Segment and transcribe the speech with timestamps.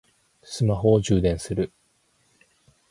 [0.41, 1.71] スマホを充電する